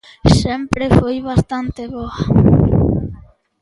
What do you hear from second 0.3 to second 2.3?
Sempre foi bastante boa.